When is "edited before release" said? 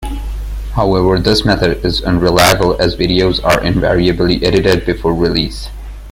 4.43-5.69